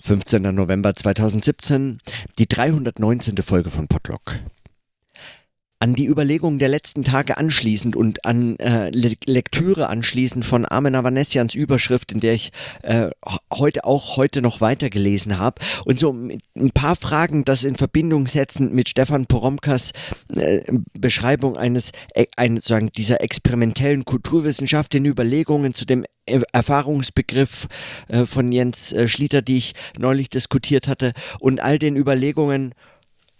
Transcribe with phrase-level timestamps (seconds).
[0.00, 0.42] 15.
[0.54, 1.98] November 2017,
[2.38, 3.36] die 319.
[3.42, 4.40] Folge von Podlock.
[5.80, 10.94] An die Überlegungen der letzten Tage anschließend und an äh, Le Lektüre anschließend von Armen
[10.94, 12.52] Avanesians Überschrift, in der ich
[12.82, 13.10] äh,
[13.52, 15.60] heute auch heute noch weitergelesen habe.
[15.84, 19.92] Und so ein paar Fragen, das in Verbindung setzen mit Stefan Poromkas
[20.34, 20.62] äh,
[20.98, 27.66] Beschreibung eines, äh, ein, sagen, dieser experimentellen Kulturwissenschaft, den Überlegungen zu dem Erfahrungsbegriff
[28.08, 32.74] äh, von Jens äh, Schlieter, die ich neulich diskutiert hatte, und all den Überlegungen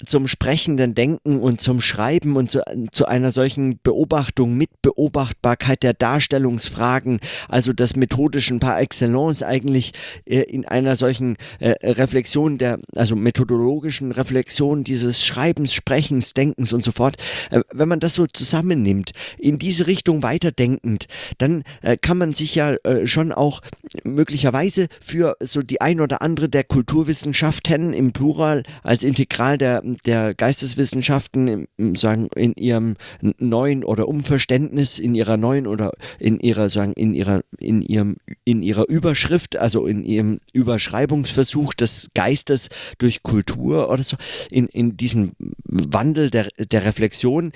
[0.04, 5.94] zum sprechenden Denken und zum Schreiben und zu, zu, einer solchen Beobachtung mit Beobachtbarkeit der
[5.94, 9.92] Darstellungsfragen, also des methodischen par excellence eigentlich
[10.24, 16.82] äh, in einer solchen äh, Reflexion der, also methodologischen Reflexion dieses Schreibens, Sprechens, Denkens und
[16.82, 17.16] so fort,
[17.50, 21.06] äh, wenn man das so zusammennimmt, in diese Richtung weiterdenkend,
[21.38, 23.60] dann äh, kann man sich ja äh, schon auch
[24.04, 30.34] möglicherweise für so die ein oder andere der Kulturwissenschaften im Plural als Integral der der
[30.34, 32.96] Geisteswissenschaften sagen, in ihrem
[33.38, 38.62] neuen oder Umverständnis, in ihrer neuen oder in ihrer, sagen, in ihrer, in ihrem, in
[38.62, 44.16] ihrer Überschrift, also in ihrem Überschreibungsversuch des Geistes durch Kultur oder so,
[44.50, 45.32] in, in diesem
[45.64, 47.52] Wandel der, der Reflexion.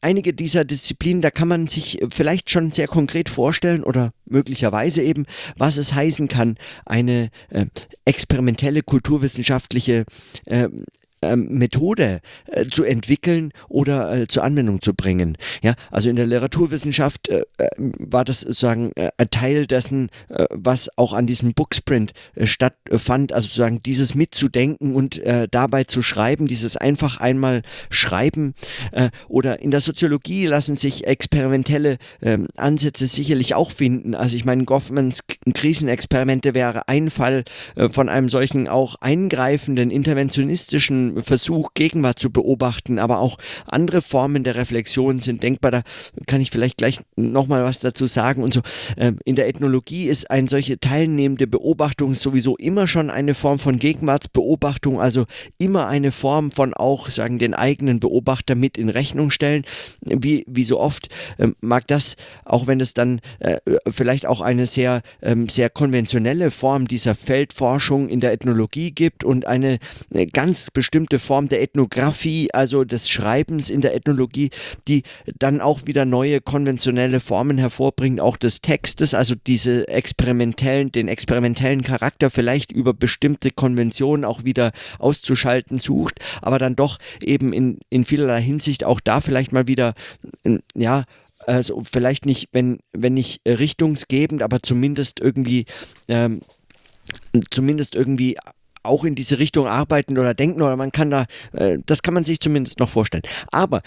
[0.00, 5.26] Einige dieser Disziplinen, da kann man sich vielleicht schon sehr konkret vorstellen oder möglicherweise eben,
[5.56, 7.66] was es heißen kann, eine äh,
[8.04, 10.04] experimentelle kulturwissenschaftliche
[10.46, 10.68] äh,
[11.22, 15.36] ähm, Methode äh, zu entwickeln oder äh, zur Anwendung zu bringen.
[15.62, 20.46] Ja, also in der Literaturwissenschaft äh, äh war das sozusagen äh, ein Teil dessen, äh,
[20.50, 26.76] was auch an diesem Booksprint stattfand, also sozusagen dieses mitzudenken und dabei zu schreiben, dieses
[26.76, 28.54] einfach einmal schreiben.
[29.28, 34.14] oder in der Soziologie lassen sich experimentelle ähm, Ansätze sicherlich auch finden.
[34.14, 37.44] Also ich meine, Goffmans Krisenexperimente wäre ein Fall
[37.90, 44.56] von einem solchen auch eingreifenden interventionistischen Versuch, Gegenwart zu beobachten, aber auch andere Formen der
[44.56, 45.70] Reflexion sind denkbar.
[45.70, 45.82] Da
[46.26, 48.42] kann ich vielleicht gleich nochmal was dazu sagen.
[48.42, 48.60] Und so
[48.96, 53.78] ähm, in der Ethnologie ist eine solche teilnehmende Beobachtung sowieso immer schon eine Form von
[53.78, 55.24] Gegenwartsbeobachtung, also
[55.58, 59.64] immer eine Form von auch, sagen, den eigenen Beobachter mit in Rechnung stellen.
[60.00, 64.66] Wie, wie so oft ähm, mag das, auch wenn es dann äh, vielleicht auch eine
[64.66, 69.78] sehr, ähm, sehr konventionelle Form dieser Feldforschung in der Ethnologie gibt und eine
[70.12, 74.50] äh, ganz bestimmte bestimmte Form der Ethnographie, also des Schreibens in der Ethnologie,
[74.88, 75.04] die
[75.38, 81.82] dann auch wieder neue konventionelle Formen hervorbringen, auch des Textes, also diese experimentellen, den experimentellen
[81.82, 88.04] Charakter vielleicht über bestimmte Konventionen auch wieder auszuschalten sucht, aber dann doch eben in, in
[88.04, 89.94] vielerlei Hinsicht auch da vielleicht mal wieder,
[90.74, 91.04] ja,
[91.46, 95.66] also vielleicht nicht, wenn, wenn nicht richtungsgebend, aber zumindest irgendwie
[96.08, 96.40] ähm,
[97.50, 98.36] zumindest irgendwie
[98.88, 102.24] auch in diese Richtung arbeiten oder denken oder man kann da, äh, das kann man
[102.24, 103.22] sich zumindest noch vorstellen.
[103.52, 103.82] Aber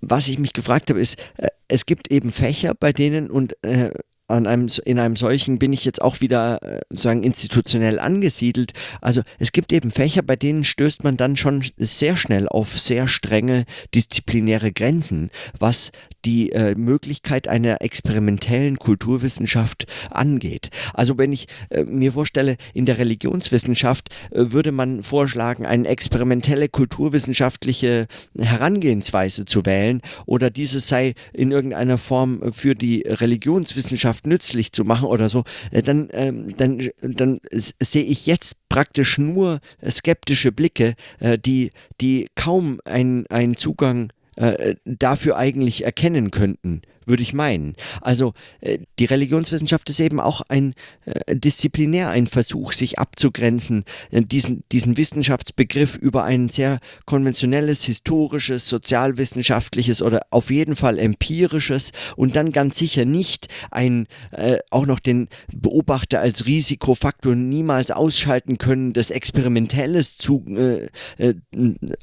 [0.00, 3.90] was ich mich gefragt habe, ist, äh, es gibt eben Fächer, bei denen und äh,
[4.26, 8.72] an einem, in einem solchen bin ich jetzt auch wieder äh, sagen institutionell angesiedelt.
[9.00, 13.06] Also es gibt eben Fächer, bei denen stößt man dann schon sehr schnell auf sehr
[13.06, 13.64] strenge
[13.94, 15.92] disziplinäre Grenzen, was
[16.24, 20.70] die äh, Möglichkeit einer experimentellen Kulturwissenschaft angeht.
[20.92, 26.68] Also wenn ich äh, mir vorstelle, in der Religionswissenschaft äh, würde man vorschlagen, eine experimentelle
[26.68, 28.06] kulturwissenschaftliche
[28.38, 35.06] Herangehensweise zu wählen oder dieses sei in irgendeiner Form für die Religionswissenschaft nützlich zu machen
[35.06, 41.38] oder so, äh, dann, ähm, dann, dann sehe ich jetzt praktisch nur skeptische Blicke, äh,
[41.38, 41.70] die,
[42.00, 47.74] die kaum einen Zugang äh, dafür eigentlich erkennen könnten würde ich meinen.
[48.00, 54.22] Also äh, die Religionswissenschaft ist eben auch ein äh, disziplinär ein Versuch, sich abzugrenzen, äh,
[54.22, 62.36] diesen, diesen Wissenschaftsbegriff über ein sehr konventionelles, historisches, sozialwissenschaftliches oder auf jeden Fall empirisches und
[62.36, 68.92] dann ganz sicher nicht ein äh, auch noch den Beobachter als Risikofaktor niemals ausschalten können,
[68.92, 70.88] das experimentelles zu, äh,
[71.18, 71.34] äh,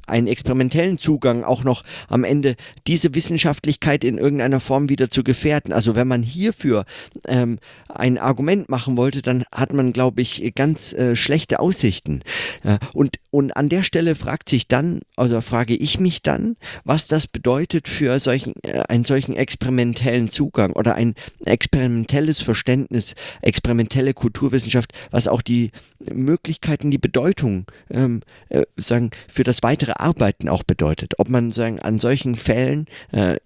[0.07, 2.55] einen experimentellen Zugang auch noch am Ende
[2.87, 5.73] diese Wissenschaftlichkeit in irgendeiner Form wieder zu gefährden.
[5.73, 6.85] Also wenn man hierfür
[7.27, 7.57] ähm,
[7.89, 12.21] ein Argument machen wollte, dann hat man, glaube ich, ganz äh, schlechte Aussichten.
[12.63, 17.07] Äh, und, und an der Stelle fragt sich dann, also frage ich mich dann, was
[17.07, 21.15] das bedeutet für solchen, äh, einen solchen experimentellen Zugang oder ein
[21.45, 25.71] experimentelles Verständnis, experimentelle Kulturwissenschaft, was auch die
[26.13, 31.13] Möglichkeiten, die Bedeutung ähm, äh, sagen, für das weitere Arbeiten auch bedeutet.
[31.17, 33.37] Ob man sagen, an solchen Fällen äh,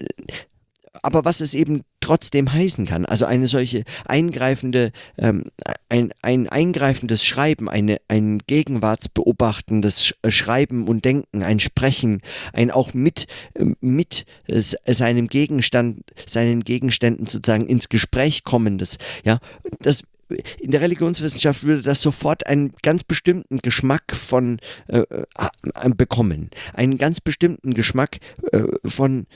[1.06, 3.06] aber was es eben trotzdem heißen kann.
[3.06, 5.46] Also eine solche eingreifende, ähm,
[5.90, 12.22] ein, ein eingreifendes Schreiben, eine, ein gegenwartsbeobachtendes Schreiben und Denken, ein Sprechen,
[12.54, 13.28] ein auch mit,
[13.81, 19.40] mit seinem Gegenstand, seinen Gegenständen sozusagen ins Gespräch kommendes, ja,
[19.80, 20.04] das
[20.60, 26.98] in der Religionswissenschaft würde das sofort einen ganz bestimmten Geschmack von äh, äh, bekommen, einen
[26.98, 28.18] ganz bestimmten Geschmack
[28.51, 29.27] äh, von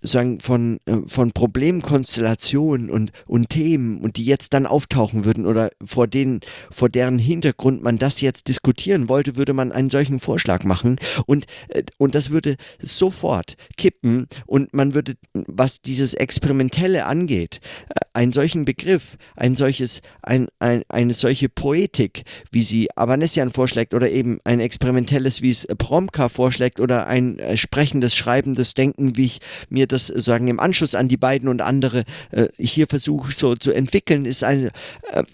[0.00, 5.70] sagen von äh, von Problemkonstellationen und und Themen und die jetzt dann auftauchen würden oder
[5.84, 6.40] vor denen
[6.70, 10.96] vor deren Hintergrund man das jetzt diskutieren wollte, würde man einen solchen Vorschlag machen.
[11.26, 18.00] Und äh, und das würde sofort kippen und man würde was dieses experimentelle angeht, äh,
[18.12, 23.94] einen solchen Begriff, ein solches ein ein, ein, eine solche Poetik, wie sie Avanesian vorschlägt,
[23.94, 29.26] oder eben ein experimentelles, wie es Promka vorschlägt, oder ein äh, sprechendes, schreibendes Denken, wie
[29.26, 33.54] ich mir das sagen im Anschluss an die beiden und andere äh, hier versuche so
[33.54, 34.70] zu entwickeln, ist ein,
[35.12, 35.24] äh,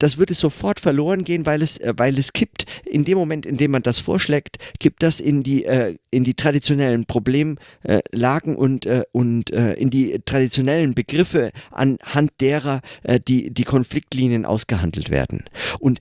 [0.00, 3.56] das würde sofort verloren gehen, weil es, äh, weil es kippt in dem Moment, in
[3.56, 9.04] dem man das vorschlägt, kippt das in die, äh, in die traditionellen Problemlagen und, äh,
[9.12, 12.80] und in die traditionellen Begriffe anhand derer
[13.28, 15.44] die, die Konfliktlinien ausgehandelt werden.
[15.78, 16.00] Und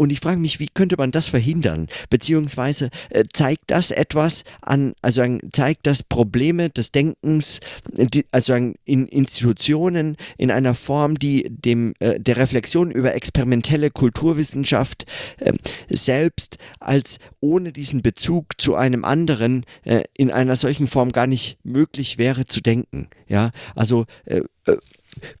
[0.00, 1.86] und ich frage mich, wie könnte man das verhindern?
[2.08, 7.60] Beziehungsweise äh, zeigt das etwas an, also zeigt das Probleme des Denkens,
[7.92, 8.74] die, also in
[9.08, 15.04] Institutionen in einer Form, die dem äh, der Reflexion über experimentelle Kulturwissenschaft
[15.38, 15.52] äh,
[15.90, 21.58] selbst als ohne diesen Bezug zu einem anderen äh, in einer solchen Form gar nicht
[21.62, 23.08] möglich wäre zu denken.
[23.28, 24.78] Ja, also äh, äh,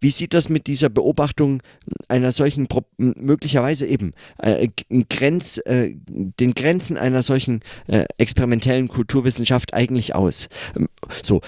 [0.00, 1.62] wie sieht das mit dieser Beobachtung
[2.08, 4.68] einer solchen, möglicherweise eben, äh,
[5.08, 10.48] Grenz, äh, den Grenzen einer solchen äh, experimentellen Kulturwissenschaft eigentlich aus?
[10.76, 10.88] Ähm,
[11.22, 11.40] so.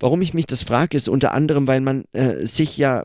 [0.00, 3.02] Warum ich mich das frage, ist unter anderem, weil man äh, sich ja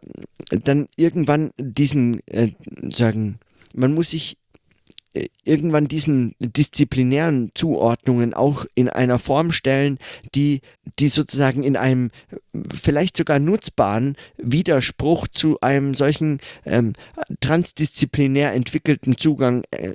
[0.52, 2.52] dann irgendwann diesen, äh,
[2.90, 3.40] sagen,
[3.74, 4.38] man muss sich
[5.44, 10.00] irgendwann diesen disziplinären Zuordnungen auch in einer Form stellen,
[10.34, 10.62] die,
[11.00, 12.10] die sozusagen in einem
[12.74, 16.94] vielleicht sogar nutzbaren Widerspruch zu einem solchen ähm,
[17.42, 19.94] transdisziplinär entwickelten Zugang äh,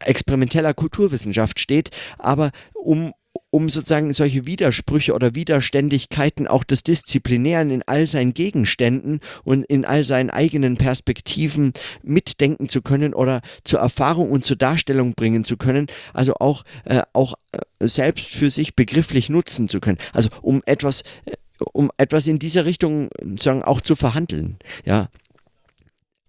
[0.00, 3.12] experimenteller Kulturwissenschaft steht, aber um
[3.50, 9.84] um sozusagen solche Widersprüche oder Widerständigkeiten auch des Disziplinären in all seinen Gegenständen und in
[9.84, 15.56] all seinen eigenen Perspektiven mitdenken zu können oder zur Erfahrung und zur Darstellung bringen zu
[15.56, 19.98] können, also auch, äh, auch äh, selbst für sich begrifflich nutzen zu können.
[20.12, 21.32] Also um etwas, äh,
[21.72, 24.58] um etwas in dieser Richtung sagen, auch zu verhandeln.
[24.84, 25.08] Ja.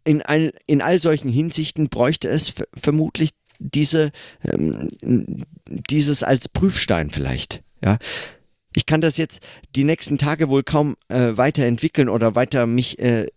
[0.03, 3.29] In, all, in all solchen Hinsichten bräuchte es vermutlich
[3.61, 4.11] diese,
[4.43, 4.89] ähm,
[5.67, 7.63] dieses als Prüfstein vielleicht.
[7.83, 7.97] Ja,
[8.73, 9.41] ich kann das jetzt
[9.75, 13.27] die nächsten Tage wohl kaum äh, weiterentwickeln oder weiter mich äh,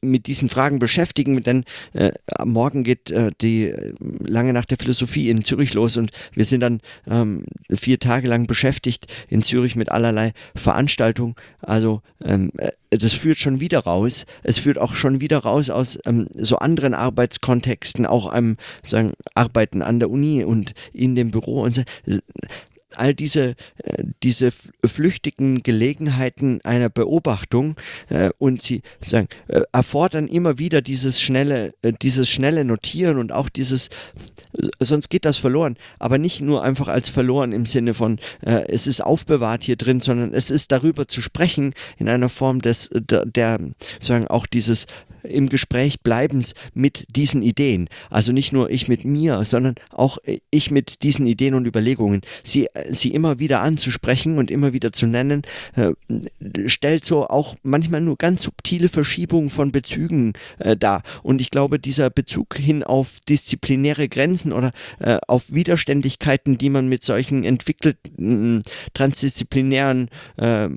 [0.00, 2.12] mit diesen Fragen beschäftigen, denn äh,
[2.44, 6.60] morgen geht äh, die äh, lange Nacht der Philosophie in Zürich los und wir sind
[6.60, 11.34] dann ähm, vier Tage lang beschäftigt in Zürich mit allerlei Veranstaltungen.
[11.60, 14.26] Also ähm, äh, das führt schon wieder raus.
[14.42, 18.56] Es führt auch schon wieder raus aus ähm, so anderen Arbeitskontexten, auch einem
[18.86, 21.82] sagen Arbeiten an der Uni und in dem Büro und so
[22.98, 24.52] all diese, äh, diese
[24.84, 27.76] flüchtigen Gelegenheiten einer Beobachtung
[28.08, 33.48] äh, und sie sagen, äh, erfordern immer wieder dieses schnelle, dieses schnelle Notieren und auch
[33.48, 33.90] dieses,
[34.80, 39.02] sonst geht das verloren, aber nicht nur einfach als verloren im Sinne von, es ist
[39.02, 43.58] aufbewahrt hier drin, sondern es ist darüber zu sprechen in einer Form des, der, der
[44.00, 44.86] sagen auch dieses
[45.24, 47.88] im Gespräch bleibens mit diesen Ideen.
[48.10, 50.18] Also nicht nur ich mit mir, sondern auch
[50.50, 52.22] ich mit diesen Ideen und Überlegungen.
[52.42, 55.42] Sie, sie immer wieder anzusprechen und immer wieder zu nennen,
[55.74, 55.92] äh,
[56.66, 61.02] stellt so auch manchmal nur ganz subtile Verschiebungen von Bezügen äh, dar.
[61.22, 66.88] Und ich glaube, dieser Bezug hin auf disziplinäre Grenzen oder äh, auf Widerständigkeiten, die man
[66.88, 68.62] mit solchen entwickelten
[68.94, 70.68] transdisziplinären äh,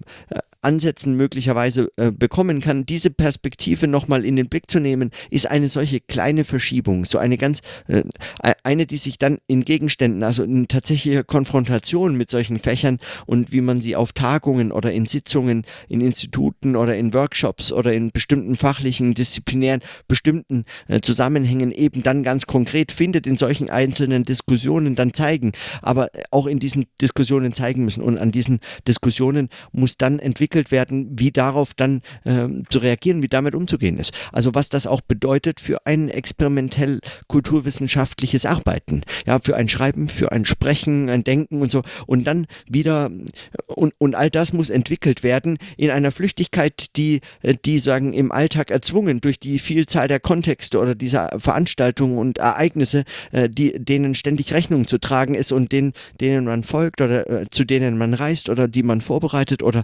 [0.68, 5.70] Ansätzen möglicherweise äh, bekommen kann, diese Perspektive nochmal in den Blick zu nehmen, ist eine
[5.70, 8.04] solche kleine Verschiebung, so eine ganz, äh,
[8.44, 13.54] e-, eine, die sich dann in Gegenständen, also in tatsächlicher Konfrontation mit solchen Fächern und
[13.54, 18.12] wie man sie auf Tagungen oder in Sitzungen, in Instituten oder in Workshops oder in
[18.12, 24.96] bestimmten fachlichen, disziplinären, bestimmten äh, Zusammenhängen eben dann ganz konkret findet, in solchen einzelnen Diskussionen
[24.96, 28.04] dann zeigen, aber auch in diesen Diskussionen zeigen müssen.
[28.04, 33.22] Und an diesen Diskussionen muss dann entwickelt entwickelt werden, wie darauf dann äh, zu reagieren,
[33.22, 34.12] wie damit umzugehen ist.
[34.32, 40.32] Also was das auch bedeutet für ein experimentell kulturwissenschaftliches Arbeiten, ja, für ein Schreiben, für
[40.32, 41.84] ein Sprechen, ein Denken und so.
[42.08, 43.12] Und dann wieder,
[43.68, 47.22] und, und all das muss entwickelt werden in einer Flüchtigkeit, die,
[47.66, 53.04] die sagen, im Alltag erzwungen durch die Vielzahl der Kontexte oder dieser Veranstaltungen und Ereignisse,
[53.32, 57.46] äh, die, denen ständig Rechnung zu tragen ist und denen, denen man folgt oder äh,
[57.52, 59.84] zu denen man reist oder die man vorbereitet oder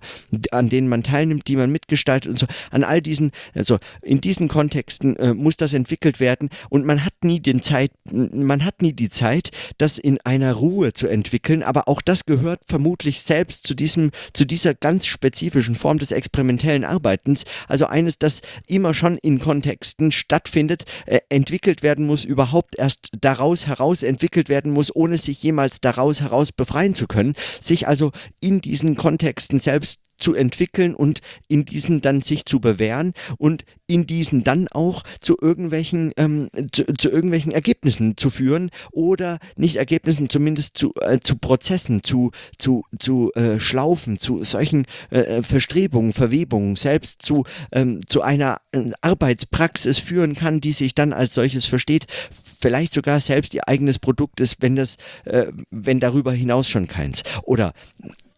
[0.52, 2.46] an denen man teilnimmt, die man mitgestaltet und so.
[2.72, 7.14] An all diesen, also in diesen Kontexten äh, muss das entwickelt werden und man hat
[7.24, 11.88] nie den Zeit, man hat nie die Zeit, das in einer Ruhe zu entwickeln, aber
[11.88, 17.46] auch das gehört vermutlich selbst zu diesem, zu dieser ganz spezifischen Form des experimentellen Arbeitens.
[17.68, 23.68] Also eines, das immer schon in Kontexten stattfindet, äh, entwickelt werden muss, überhaupt erst daraus
[23.68, 28.62] heraus entwickelt werden muss, ohne sich jemals daraus heraus befreien zu können, sich also in
[28.62, 34.44] diesen Kontexten selbst zu entwickeln und in diesen dann sich zu bewähren und in diesen
[34.44, 40.78] dann auch zu irgendwelchen ähm, zu, zu, irgendwelchen Ergebnissen zu führen oder nicht Ergebnissen zumindest
[40.78, 46.76] zu, äh, zu Prozessen zu zu zu äh, Schlaufen zu solchen äh, äh Verstrebungen Verwebungen
[46.76, 52.08] selbst zu ähm, zu einer äh, Arbeitspraxis führen kann die sich dann als solches versteht.
[52.32, 57.24] Vielleicht sogar selbst ihr eigenes Produkt ist wenn das äh, wenn darüber hinaus schon keins.
[57.44, 57.74] Oder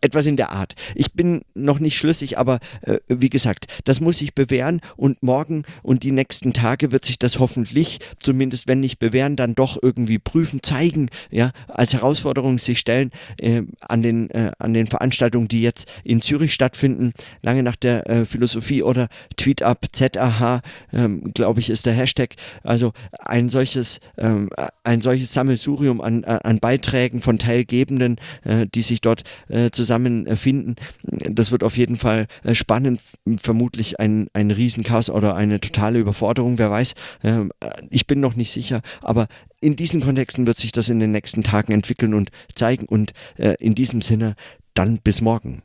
[0.06, 0.76] etwas in der Art.
[0.94, 5.64] Ich bin noch nicht schlüssig, aber äh, wie gesagt, das muss sich bewähren und morgen
[5.84, 10.20] und die nächsten Tage wird sich das hoffentlich, zumindest wenn nicht bewähren, dann doch irgendwie
[10.20, 15.62] prüfen, zeigen, ja, als Herausforderung sich stellen äh, an, den, äh, an den Veranstaltungen, die
[15.62, 19.08] jetzt in Zürich stattfinden, lange nach der äh, Philosophie oder
[19.38, 20.62] TweetUp ZAH,
[20.94, 22.36] ähm, glaube ich, ist der Hashtag.
[22.64, 24.50] Also ein solches, ähm,
[24.84, 30.76] ein solches Sammelsurium an, an Beiträgen von Teilgebenden, äh, die sich dort äh, zusammen zusammenfinden.
[31.04, 33.02] Das wird auf jeden Fall äh, spannend,
[33.42, 36.94] vermutlich ein, ein Riesenchaos oder eine totale Überforderung, wer weiß.
[37.24, 37.52] Ähm,
[37.90, 39.28] ich bin noch nicht sicher, aber
[39.62, 43.56] in diesen Kontexten wird sich das in den nächsten Tagen entwickeln und zeigen und äh,
[43.60, 44.36] in diesem Sinne
[44.74, 45.62] dann bis morgen.